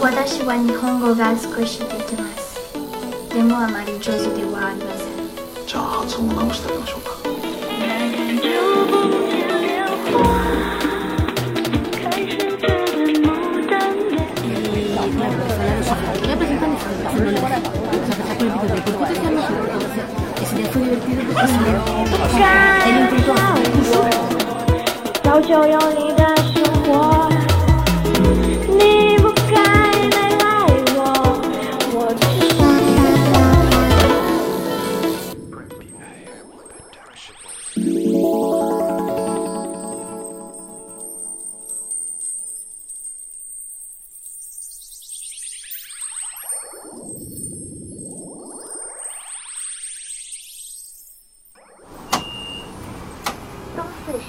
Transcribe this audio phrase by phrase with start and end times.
[0.00, 2.56] 私は日本語が少しできます。
[3.34, 5.08] でもあまり上手ではありません。
[5.66, 7.18] じゃあ発音を直してあげましょうか
[23.58, 23.98] 的生
[26.90, 27.17] 活，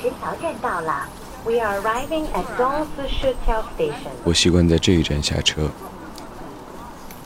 [0.01, 1.07] 东四十条站到了
[1.43, 4.11] ，We are arriving at 东四十条 station。
[4.23, 5.69] 我习惯在这一站下车。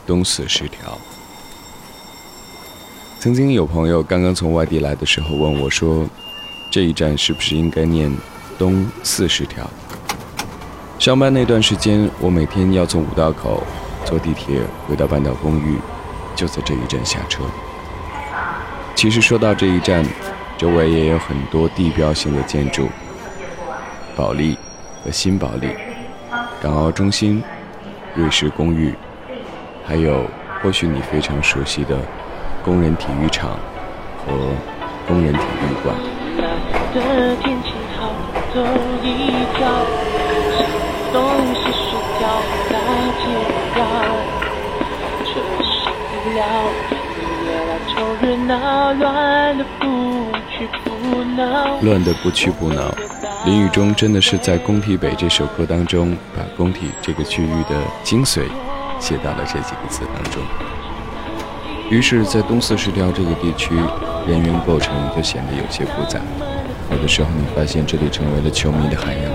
[0.06, 0.98] 东四十条。
[3.20, 6.04] 曾经有朋友刚刚从外地来的时候问我说
[6.70, 8.12] ：“这一站是不是应该念
[8.58, 9.70] 东四十条？”
[10.98, 13.62] 上班那段时间，我每天要从五道口
[14.04, 15.78] 坐地铁回到半岛公寓，
[16.34, 17.44] 就在这一站下车。
[18.94, 20.04] 其实说到这一站，
[20.56, 22.88] 周围也有很多地标性的建筑，
[24.16, 24.56] 保利
[25.04, 25.68] 和新保利、
[26.62, 27.42] 港澳中心、
[28.14, 28.94] 瑞士公寓，
[29.84, 30.24] 还有
[30.62, 31.98] 或许你非常熟悉的
[32.64, 33.50] 工人体育场
[34.24, 34.32] 和
[35.06, 35.94] 工人体育馆。
[51.82, 52.94] 乱得不屈不挠。
[53.44, 58.42] 林宇中真的是在《工体北》这首歌当中，把工体这个区域的精髓
[58.98, 60.42] 写到了这几个字当中。
[61.90, 63.74] 于是，在东四十条这个地区，
[64.26, 66.18] 人员构成就显得有些复杂。
[66.90, 69.30] 有的时候，你发现这里成为了球迷的海洋；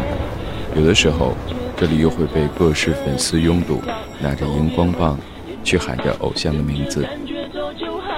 [0.75, 1.35] 有的时候，
[1.77, 3.79] 这里又会被各式粉丝拥堵，
[4.19, 5.17] 拿着荧光棒
[5.63, 7.07] 去喊着偶像的名字。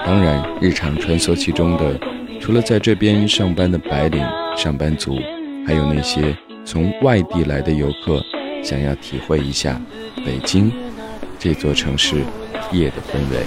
[0.06, 2.00] 当然，日常穿梭其中的，
[2.42, 4.26] 除了在这边上班的白领
[4.58, 5.20] 上班族，
[5.66, 6.36] 还有那些
[6.66, 8.20] 从外地来的游客，
[8.64, 9.80] 想要体会一下
[10.26, 10.72] 北京
[11.38, 12.26] 这座城市
[12.72, 13.46] 夜的氛围。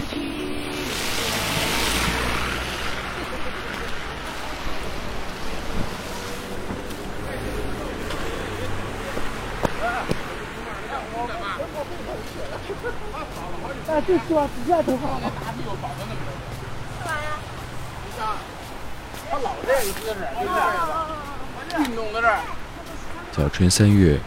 [23.33, 24.19] 早春三月，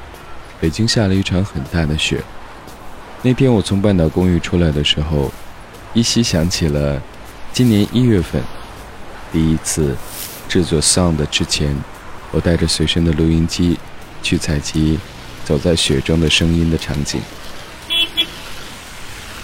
[0.59, 2.21] 北京下了一场很大的雪。
[3.21, 5.31] 那天我从半岛公寓出来的时候，
[5.93, 7.01] 依稀想起了
[7.53, 8.41] 今年一月份
[9.31, 9.95] 第一次
[10.49, 11.75] 制作 sound 之前，
[12.31, 13.79] 我带着随身的录音机
[14.21, 14.99] 去采集
[15.45, 17.21] 走在雪中的声音的场景。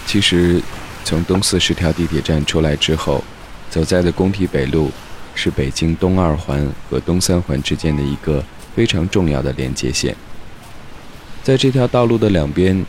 [0.06, 0.60] 其实，
[1.04, 3.24] 从东四十条地铁站出来之后，
[3.70, 4.90] 走在的工体北路
[5.34, 10.14] 是北京东二环和东三环之间的一个非常重要的连接线。
[11.42, 12.84] 在这条道路的两边，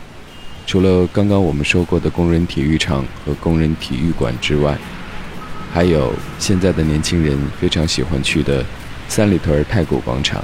[0.65, 4.77] 除了刚刚我们说过的工人体育场和工人体育馆之外，
[5.73, 8.63] 还有现在的年轻人非常喜欢去的
[9.09, 10.43] 三里屯太古广场，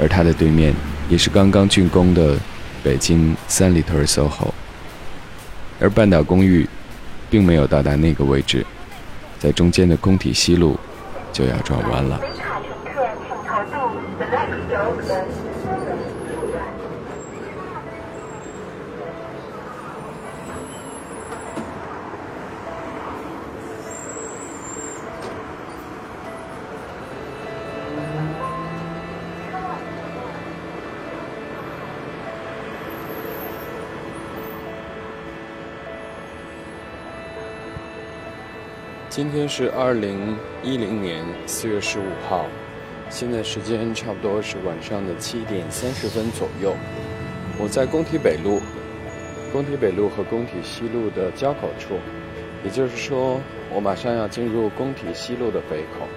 [0.00, 0.74] 而它的对面
[1.08, 2.36] 也是刚刚竣工的
[2.82, 4.52] 北京三里屯 SOHO。
[5.80, 6.68] 而半岛公寓
[7.30, 8.66] 并没有到达那个位置，
[9.38, 10.78] 在中间的工体西路
[11.34, 12.20] 就要转弯了。
[39.10, 42.46] 今天是二零一零年四月十五号，
[43.10, 46.74] 现在时间差不多是晚上的七点三十分左右。
[47.58, 48.62] 我在工体北路，
[49.52, 51.96] 工体北路和工体西路的交口处，
[52.64, 53.38] 也就是说，
[53.74, 56.08] 我马上要进入工体西路的北口。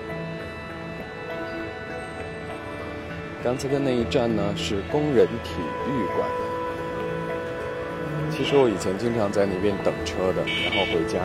[3.44, 5.60] 刚才的那一站呢是工人体
[5.90, 6.30] 育馆。
[8.32, 11.20] 其实我以前经常在那边等车的，然后回家。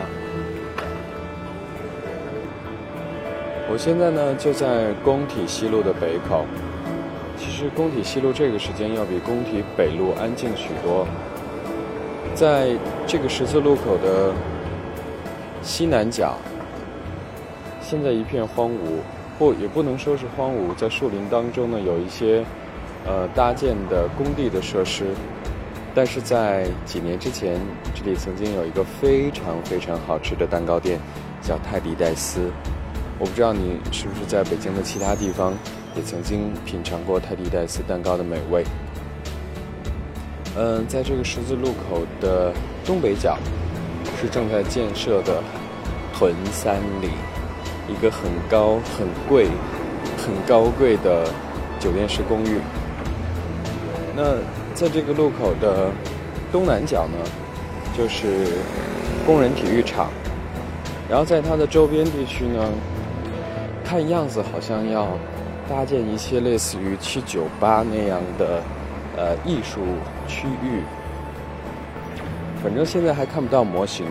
[3.71, 6.45] 我现在呢就在工体西路的北口。
[7.37, 11.07] 其实工体西路这个时间要比工体北路安静许多。
[12.35, 12.71] 在
[13.05, 14.33] 这个十字路口的
[15.61, 16.37] 西南角，
[17.81, 18.99] 现在一片荒芜，
[19.37, 22.43] 不也不能说是荒芜，在树林当中呢，有一些
[23.05, 25.05] 呃搭建的工地的设施。
[25.95, 27.59] 但是在几年之前，
[27.93, 30.99] 这里曾经有一个非常非常好吃的蛋糕店，
[31.41, 32.51] 叫泰迪戴斯。
[33.23, 35.53] 我不知道你是不是在北京的其他地方
[35.95, 38.65] 也曾经品尝过泰迪戴斯蛋糕的美味。
[40.57, 42.51] 嗯，在这个十字路口的
[42.85, 43.37] 东北角，
[44.19, 45.41] 是正在建设的
[46.13, 47.11] 屯三里，
[47.87, 49.47] 一个很高、很贵、
[50.17, 51.25] 很高贵的
[51.79, 52.59] 酒店式公寓。
[54.17, 54.35] 那。
[54.75, 55.91] 在这个路口的
[56.51, 57.17] 东南角呢，
[57.95, 58.47] 就是
[59.23, 60.09] 工人体育场，
[61.07, 62.69] 然后在它的周边地区呢，
[63.83, 65.07] 看样子好像要
[65.69, 68.61] 搭建一些类似于七九八那样的
[69.17, 69.81] 呃艺术
[70.27, 70.81] 区域，
[72.63, 74.05] 反正现在还看不到模型，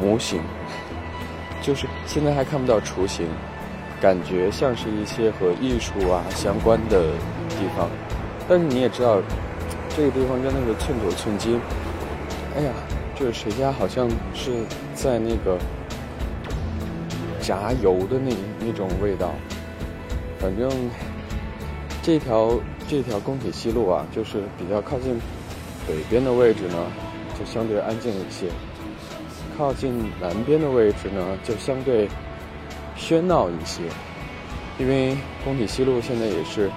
[0.00, 0.40] 模型，
[1.62, 3.26] 就是现在还看不到雏形，
[4.00, 7.12] 感觉像是一些和艺术啊相关的
[7.48, 7.88] 地方，
[8.48, 9.20] 但是你也知道。
[9.96, 11.58] 这个地方真的是寸土寸金。
[12.56, 12.70] 哎呀，
[13.16, 14.52] 这个谁家好像是
[14.94, 15.58] 在那个
[17.48, 18.30] 炸油的那
[18.60, 19.32] 那种味道。
[20.38, 20.70] 反正
[22.02, 25.18] 这条这条工体西路啊，就是比较靠近
[25.86, 26.76] 北边的位置呢，
[27.38, 28.48] 就相对安静一些；
[29.56, 32.06] 靠近南边的位置呢，就相对
[32.98, 33.84] 喧闹一些。
[34.78, 36.70] 因为工体西路现在也是。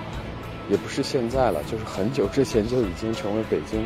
[0.70, 3.86] 也不是现在了，就是很久之前就已经成为北京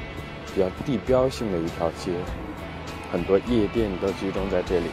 [0.53, 2.11] 比较地标性的一条街，
[3.11, 4.85] 很多夜店都集中在这里。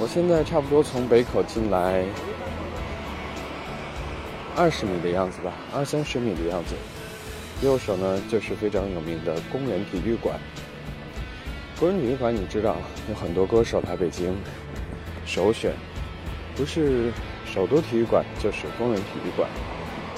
[0.00, 2.04] 我现在差不多从北口进来
[4.56, 6.74] 二十米的样子吧，二三十米的样子。
[7.62, 10.36] 右手呢就是非常有名的工人体育馆。
[11.78, 12.76] 工人体育馆你知道，
[13.08, 14.36] 有很多歌手来北京
[15.24, 15.72] 首选，
[16.56, 17.12] 不是
[17.46, 19.48] 首都体育馆就是工人体育馆。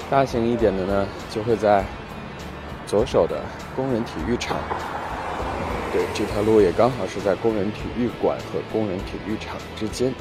[0.09, 1.85] 大型一点的呢，就会在
[2.87, 3.41] 左手的
[3.75, 4.57] 工人体育场。
[6.13, 10.13] 这条路也刚好是在工人体育馆和工人体育场之间。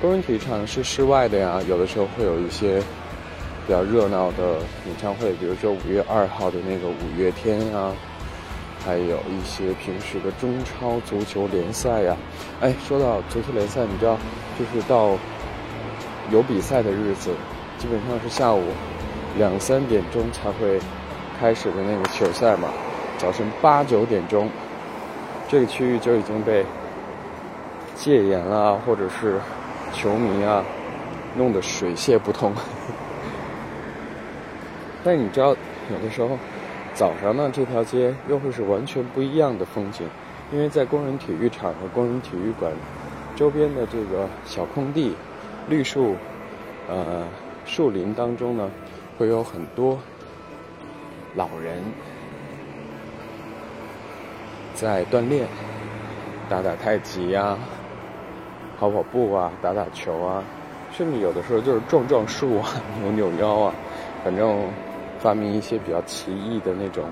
[0.00, 2.80] 工人体育场是室外的呀，有的时候会有一些
[3.66, 7.92] 比较热闹的演唱会，比如说五月二号的那个五月天啊，
[8.84, 12.16] 还有一些平时的中超足球联赛呀。
[12.60, 14.16] 哎，说到足球联赛，你知道，
[14.58, 15.16] 就是到
[16.30, 17.30] 有比赛的日子。
[17.78, 18.62] 基本上是下午
[19.36, 20.80] 两三点钟才会
[21.38, 22.68] 开始的那个球赛嘛，
[23.18, 24.48] 早晨八九点钟，
[25.48, 26.64] 这个区域就已经被
[27.96, 29.40] 戒严了，或者是
[29.92, 30.64] 球迷啊
[31.36, 32.52] 弄得水泄不通。
[35.02, 36.38] 但你知道，有的时候
[36.94, 40.08] 早上呢，这条街又会是完全不一样的风景，
[40.52, 42.72] 因为在工人体育场和工人体育馆
[43.34, 45.14] 周边的这个小空地、
[45.68, 46.14] 绿树，
[46.88, 47.26] 呃。
[47.66, 48.70] 树林当中呢，
[49.18, 49.98] 会有很多
[51.34, 51.82] 老人
[54.80, 55.44] 在锻炼，
[56.48, 57.58] 打打太极呀，
[58.78, 60.44] 跑跑步啊，打打球啊，
[60.92, 62.70] 甚至有的时候就是撞撞树啊，
[63.02, 63.74] 扭扭腰啊，
[64.22, 64.56] 反正
[65.18, 67.04] 发明一些比较奇异的那种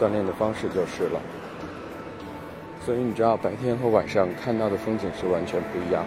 [0.00, 1.20] 锻炼的方式就是了。
[2.84, 6.04] 所以你知道，白天和晚上看到的风景是完全不一样，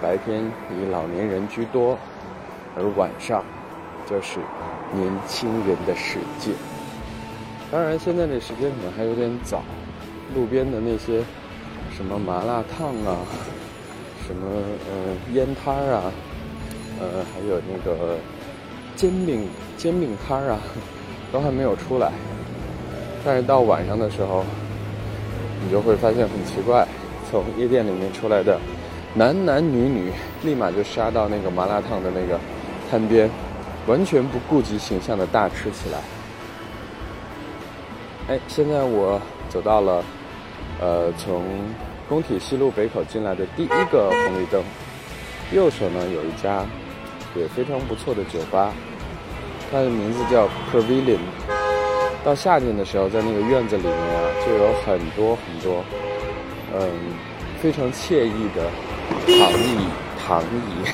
[0.00, 1.98] 白天以老年人居多。
[2.76, 3.42] 而晚上，
[4.06, 4.38] 就是
[4.92, 6.52] 年轻人的世界。
[7.72, 9.62] 当然，现在这时间可能还有点早。
[10.34, 11.22] 路边的那些
[11.96, 13.16] 什么麻辣烫啊，
[14.26, 14.46] 什么
[14.88, 16.12] 呃烟摊啊，
[17.00, 18.16] 呃还有那个
[18.96, 20.58] 煎饼煎饼摊啊，
[21.32, 22.12] 都还没有出来。
[23.24, 24.44] 但是到晚上的时候，
[25.64, 26.86] 你就会发现很奇怪，
[27.30, 28.58] 从夜店里面出来的
[29.14, 32.38] 男男女女，立马就杀到那个麻辣烫的那个。
[32.90, 33.28] 摊边，
[33.86, 35.98] 完全不顾及形象的大吃起来。
[38.28, 39.20] 哎，现在我
[39.50, 40.02] 走到了，
[40.80, 41.44] 呃，从
[42.08, 44.62] 工体西路北口进来的第一个红绿灯。
[45.52, 46.64] 右手呢有一家
[47.34, 48.72] 也非常不错的酒吧，
[49.70, 51.18] 它的名字叫 Pavilion。
[52.24, 55.82] 到夏天的时候，在那个院子里面啊，就有很多很多，
[56.74, 56.90] 嗯，
[57.62, 58.68] 非常惬意的
[59.26, 59.86] 躺椅，
[60.18, 60.84] 躺椅。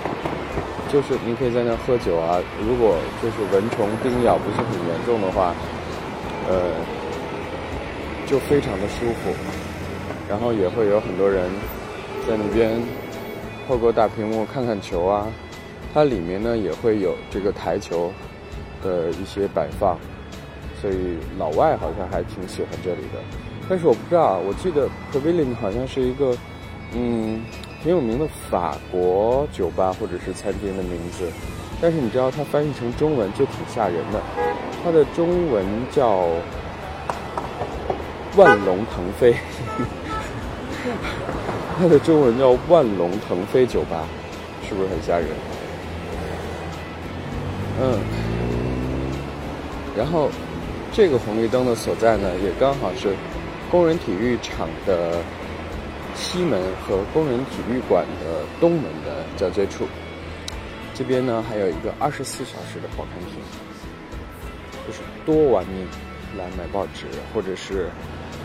[0.92, 5.54] 就是你可以在那喝酒啊，如果就是蚊虫叮咬不是很严重的话，
[6.48, 6.74] 呃，
[8.30, 9.34] 就非常的舒服。
[10.28, 11.50] 然后也会有很多人
[12.28, 12.80] 在那边
[13.66, 15.26] 透过大屏幕看看球啊。
[15.92, 18.12] 它里面呢也会有这个台球
[18.80, 19.98] 的一些摆放，
[20.80, 23.18] 所以老外好像还挺喜欢这里的。
[23.68, 26.32] 但是我不知道，我记得 Pavilion 好像是一个
[26.94, 27.42] 嗯
[27.82, 31.28] 挺有名的法国酒吧或者是餐厅的名字，
[31.82, 34.22] 但是你知道它翻译成中文就挺吓人的，
[34.84, 36.24] 它的中文叫
[38.40, 39.36] 万龙腾飞，
[41.78, 44.06] 它的中文叫万龙腾飞酒吧，
[44.66, 45.28] 是不是很吓人？
[47.82, 48.00] 嗯，
[49.94, 50.30] 然后
[50.90, 53.14] 这个红绿灯的所在呢，也刚好是
[53.70, 55.18] 工人体育场的
[56.14, 59.86] 西门和工人体育馆的东门的交接处。
[60.94, 63.36] 这边呢，还有一个二十四小时的报刊亭，
[64.86, 65.86] 就是多玩命
[66.38, 67.04] 来买报纸，
[67.34, 67.90] 或者是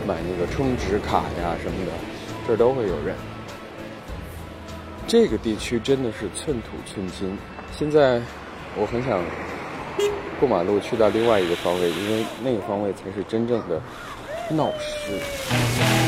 [0.04, 1.92] 买那个充值卡呀什么的，
[2.46, 3.14] 这儿都会有人。
[5.06, 7.38] 这个地区真的是寸土寸金，
[7.72, 8.20] 现在。
[8.78, 9.18] 我很想
[10.38, 13.80] 过马路去到另外一个方位，因为那个方位才是真正的
[14.50, 16.05] 闹市。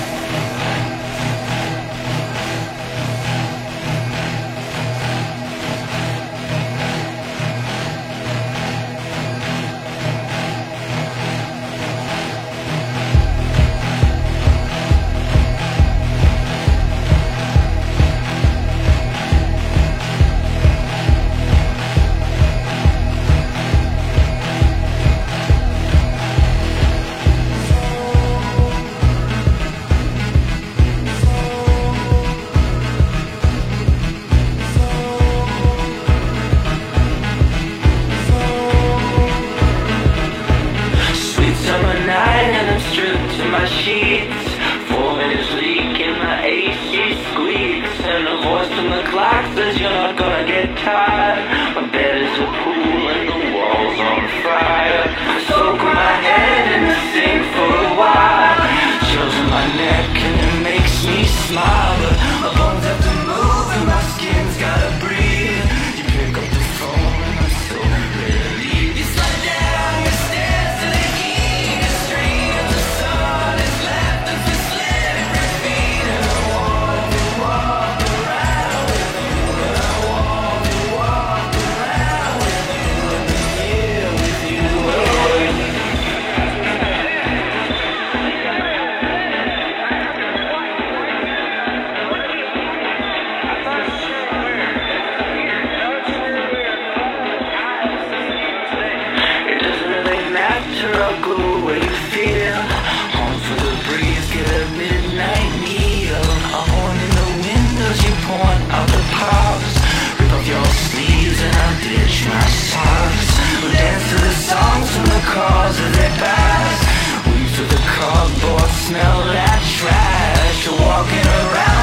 [115.05, 116.83] the cause of their past
[117.27, 121.78] We to the cardboard, smell that trash You're walking around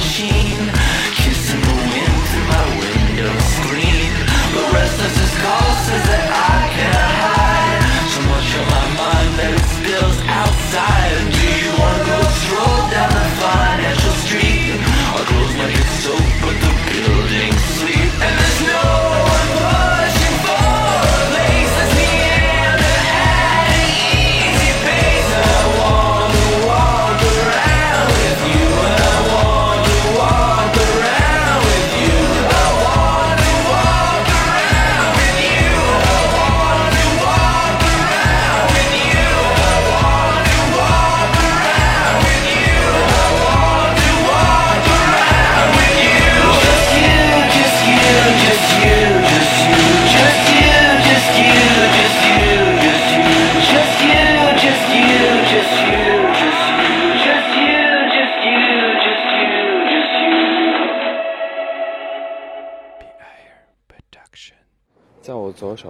[0.00, 0.99] machine.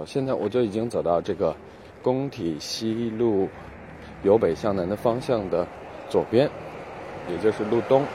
[0.05, 1.55] 现在我就已经走到这个
[2.01, 3.47] 工体西路
[4.23, 5.67] 由北向南的方向的
[6.09, 6.49] 左边，
[7.29, 8.05] 也就是路东。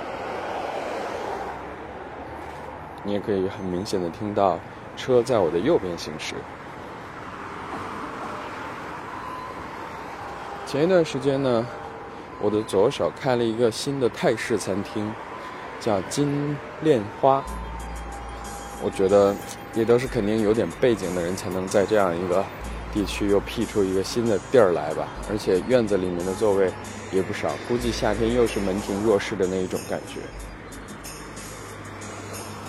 [3.02, 4.58] 你也可以很明显的听到
[4.96, 6.34] 车在我的右边行驶。
[10.66, 11.64] 前一段时间呢，
[12.40, 15.08] 我的左手开了一个新的泰式餐厅，
[15.78, 17.44] 叫金恋花。
[18.82, 19.32] 我觉得
[19.76, 22.44] 也都是肯定有点背景的人才能在这样一个
[22.92, 25.06] 地区又辟出一个新的地儿来吧。
[25.30, 26.72] 而且院子里面的座位
[27.12, 30.20] 也不少，估计夏天又是门庭若市的那一种感觉。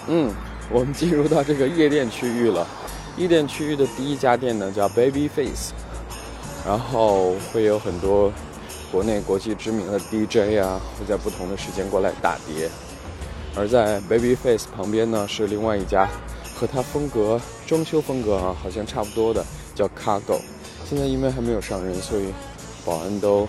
[0.08, 0.32] 嗯，
[0.70, 2.68] 我们进入到这个夜店区域了。
[3.16, 5.74] 夜店区域的第一家店呢叫 Baby Face，
[6.66, 8.32] 然后会有很多
[8.92, 12.70] 国内国际知名的 DJ 啊，会在不同的时间过来打碟。
[13.56, 16.08] 而在 Baby Face 旁边呢是另外一家，
[16.60, 19.46] 和它风格装修风格啊好像差不多的，
[19.76, 20.42] 叫 Cargo。
[20.90, 22.34] 现在因为还没有上人，所以
[22.86, 23.48] 保安都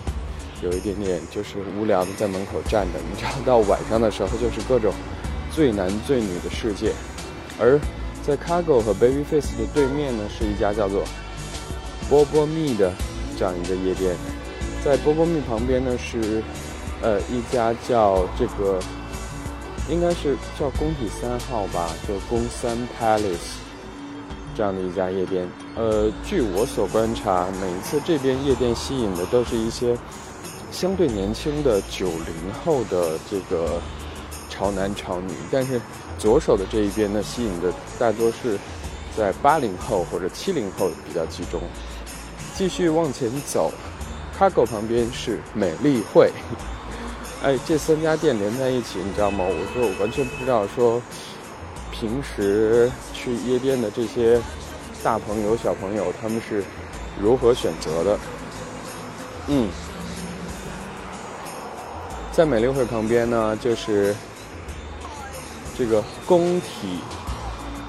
[0.61, 2.99] 有一点点就是无聊的在门口站着。
[3.09, 4.93] 你知道到晚上的时候就是各种。
[5.51, 6.93] 最男最女的世界，
[7.59, 7.77] 而
[8.25, 11.03] 在 Cargo 和 Babyface 的对面呢，是一家叫做
[12.07, 12.93] 波波蜜的
[13.35, 14.15] 这样一个夜店。
[14.85, 16.43] 在波波蜜旁边呢，是
[17.01, 18.79] 呃一家叫这个
[19.89, 23.57] 应该是叫工体三号吧，就宫三 Palace
[24.55, 25.47] 这样的一家夜店。
[25.75, 29.97] 呃，据我所观察，每一次这边夜店吸引的都是一些
[30.71, 33.81] 相对年轻的九零后的这个。
[34.51, 35.79] 潮男潮女，但是
[36.17, 38.59] 左手的这一边呢，吸引的大多是
[39.15, 41.61] 在八零后或者七零后比较集中。
[42.57, 43.71] 继续往前走
[44.37, 46.33] ，Cargo 旁边是美丽会。
[47.43, 49.45] 哎，这三家店连在一起，你知道吗？
[49.47, 51.01] 我说我完全不知道，说
[51.91, 54.39] 平时去夜店的这些
[55.03, 56.63] 大朋友小朋友他们是
[57.21, 58.19] 如何选择的。
[59.47, 59.69] 嗯，
[62.31, 64.15] 在美丽会旁边呢，就是。
[65.77, 66.99] 这个工体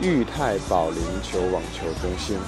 [0.00, 2.38] 裕泰保龄球网球中心，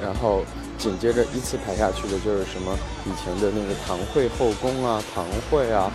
[0.00, 0.44] 然后
[0.80, 5.92] 紧接着依次排下去的就是什么以前的那个唐会后宫啊、唐会啊，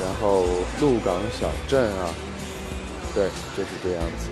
[0.00, 0.44] 然后
[0.80, 2.08] 鹿港小镇啊，
[3.14, 4.30] 对，就是这样子。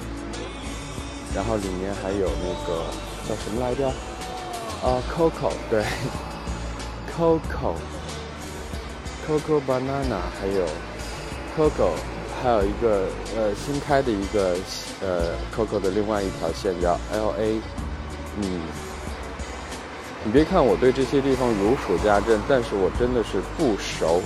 [1.34, 2.82] 然后里面还有那个
[3.28, 3.86] 叫什么来着？
[4.82, 5.84] 啊，Coco，对，
[9.28, 10.66] Coco，Coco Banana，还有
[11.56, 11.92] Coco。
[12.42, 13.04] 还有一个
[13.36, 14.56] 呃新开的一个
[15.02, 17.60] 呃 COCO 的另外一条线叫 LA，
[18.40, 18.62] 嗯，
[20.22, 24.20] 你别看我对这些地方如数家珍，但是我真的是不熟。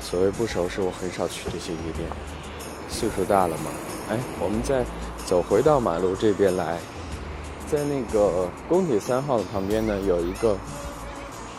[0.00, 2.08] 所谓不熟，是我很少去这些夜店，
[2.88, 3.70] 岁数大了嘛。
[4.10, 4.84] 哎，我们再
[5.24, 6.78] 走回到马路这边来。
[7.70, 10.56] 在那个工体三号的旁边呢，有一个，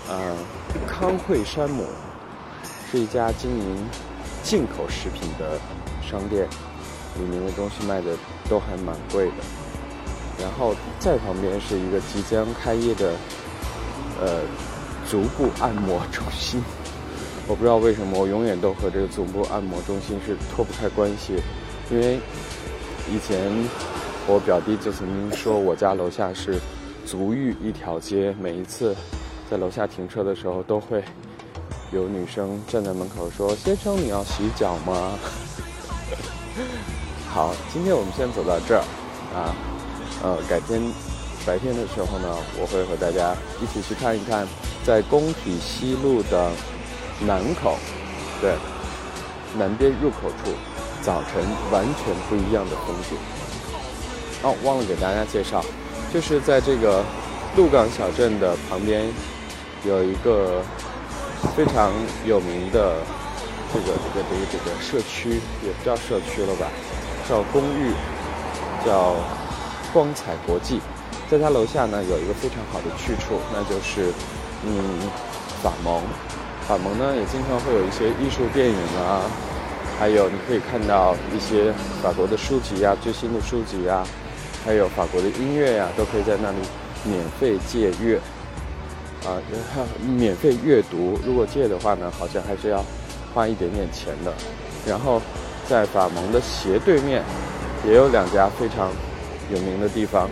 [0.07, 0.35] 呃，
[0.87, 1.85] 康汇山姆，
[2.91, 3.87] 是一家经营
[4.49, 5.59] 进口食品的
[6.01, 6.47] 商店，
[7.19, 8.17] 里面的东西卖的
[8.49, 9.33] 都还蛮贵的。
[10.41, 13.13] 然后在旁边是一个即将开业的，
[14.19, 14.41] 呃，
[15.07, 16.59] 足部按摩中心。
[17.47, 21.35] 我不知道为什么，我永远都和这个足部按摩中心是脱不开关系，
[21.91, 22.19] 因为
[23.07, 23.39] 以前。
[24.31, 26.59] 我表弟就曾经说，我家楼下是
[27.03, 28.95] 足浴一条街，每一次
[29.49, 31.03] 在楼下停车的时候，都会
[31.91, 35.17] 有女生站在门口说：“先生，你要洗脚吗？”
[37.33, 38.83] 好，今天我们先走到这儿
[39.33, 39.55] 啊，
[40.21, 40.79] 呃，改天
[41.45, 42.27] 白天的时候呢，
[42.59, 44.47] 我会和大家一起去看一看，
[44.85, 46.51] 在工体西路的
[47.25, 47.77] 南口，
[48.39, 48.53] 对，
[49.57, 50.51] 南边入口处，
[51.01, 53.17] 早晨完全不一样的风景。
[54.43, 55.65] 哦，忘了给大家介绍，
[56.13, 57.03] 就是在这个
[57.57, 59.07] 鹿港小镇的旁边，
[59.85, 60.61] 有一个
[61.55, 61.91] 非常
[62.25, 62.95] 有名的
[63.73, 66.67] 这个这个这个这个社区，也不叫社区了吧，
[67.27, 67.91] 叫公寓，
[68.85, 69.15] 叫
[69.93, 70.79] 光彩国际。
[71.29, 74.11] 在他楼下呢，有一个非常好的去处，那就是
[74.65, 74.99] 嗯
[75.61, 76.01] 法蒙。
[76.67, 79.21] 法蒙呢，也经常会有一些艺术电影啊，
[79.99, 84.03] 还有你可以看到一些法国的书籍呀，最新的书籍呀。
[84.65, 86.57] 还有法国的音乐呀，都可以在那里
[87.05, 88.19] 免费借阅，
[89.25, 89.37] 啊，
[90.17, 91.19] 免费阅读。
[91.25, 92.83] 如果借的话呢，好像还是要
[93.33, 94.33] 花一点点钱的。
[94.87, 95.21] 然后
[95.67, 97.23] 在法蒙的斜对面，
[97.85, 98.89] 也有两家非常
[99.53, 100.29] 有名的地方，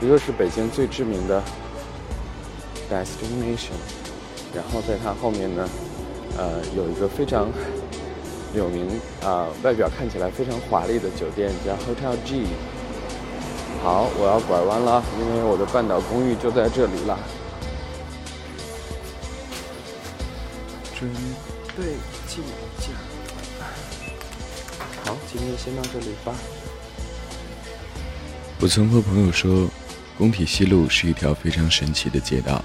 [0.00, 1.42] 一个是北京最知名的
[2.90, 3.78] Destination，
[4.54, 5.68] 然后在它后面呢，
[6.36, 7.48] 呃，有一个非常
[8.54, 8.88] 有名
[9.24, 12.46] 啊，外表看起来非常华丽的酒店，叫 Hotel G。
[13.82, 17.18] 好，我要拐弯了，因为我的半岛公寓就在这里了。
[20.94, 21.10] 准
[21.76, 21.82] 备
[22.28, 22.44] 进
[22.78, 22.86] 家。
[25.04, 26.32] 好，今天先到这里吧。
[28.60, 29.68] 我曾和朋友说，
[30.16, 32.64] 工体西路是一条非常神奇的街道，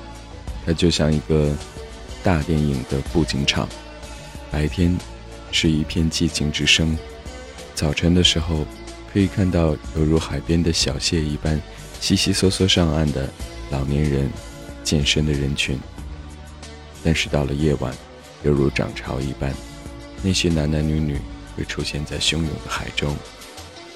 [0.67, 1.51] 它就像一个
[2.23, 3.67] 大电影的布景场。
[4.51, 4.95] 白天
[5.51, 6.95] 是一片寂静之声，
[7.73, 8.67] 早晨的时候
[9.17, 11.59] 可以看到犹如海边的小蟹一般
[11.99, 13.27] 悉悉嗦嗦上岸的
[13.71, 14.29] 老年人、
[14.83, 15.79] 健身的人群。
[17.03, 17.91] 但是到了夜晚，
[18.43, 19.51] 犹如涨潮一般，
[20.21, 21.19] 那些男男女女
[21.55, 23.17] 会出现在汹涌的海中，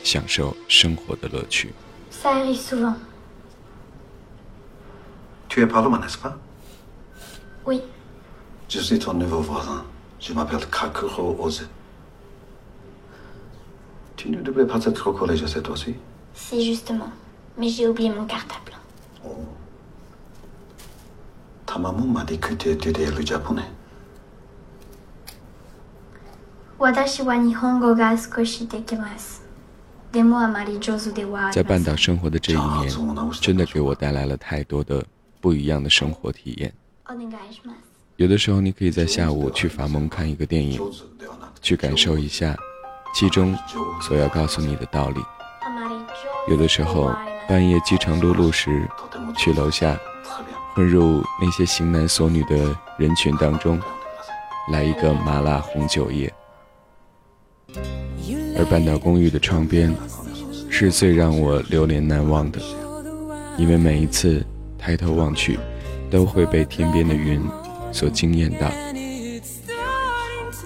[0.03, 1.71] 享受生活的乐趣。
[2.11, 2.95] Ça arrive souvent.
[5.49, 6.33] Tu es Paloma, n'est-ce pas
[7.63, 7.83] Oui.
[8.67, 9.83] Je suis ton nouveau voisin.
[10.19, 11.67] Je m'appelle Kakuro Oze.
[14.21, 15.95] Tu ne devrais pas être au collège cette fois-ci.
[16.35, 17.11] Si, justement.
[17.57, 18.73] Mais j'ai oublié mon cartable.
[21.65, 23.71] Ta maman m'a dit que tu étudiais le japonais.
[26.77, 29.41] Watashi wa nihongo ga sukoshi dekimasu.
[30.13, 32.93] Demo amari jouzu de 在半岛生活的这一年，
[33.41, 35.03] 真的给我带来了太多的
[35.39, 36.71] 不一样的生活体验。
[38.17, 40.79] 有的时候，你可以在下午去法蒙看一个电影，
[41.59, 42.55] 去感受一下
[43.13, 43.57] 其中
[44.01, 45.21] 所要告诉你的道理。
[46.49, 47.13] 有的时候
[47.47, 48.87] 半夜饥肠辘辘时，
[49.37, 49.97] 去楼下
[50.73, 53.79] 混入那些型男索女的人群当中，
[54.71, 56.33] 来一个麻辣红酒夜。
[58.57, 59.93] 而半岛公寓的窗边，
[60.69, 62.59] 是最让我流连难忘的，
[63.57, 64.45] 因为每一次
[64.77, 65.59] 抬头望去，
[66.09, 67.41] 都会被天边的云
[67.91, 68.71] 所惊艳到。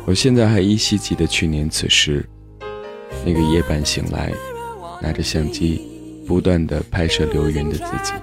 [0.06, 2.28] 我现在还依稀记得去年此时，
[3.26, 4.32] 那个夜半醒来，
[5.02, 5.82] 拿着相机，
[6.28, 8.14] 不断的拍摄留言的自己。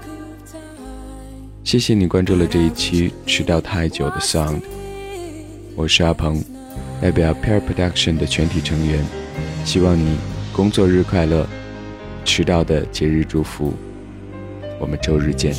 [1.65, 4.61] 谢谢你关注了这一期迟到太久的 Sound，
[5.75, 6.41] 我是阿鹏，
[7.01, 9.05] 代表 Pair Production 的全体成员，
[9.65, 10.17] 希望你
[10.53, 11.49] 工作日快乐，
[12.25, 13.75] 迟到的节日祝福，
[14.79, 15.53] 我们周日见。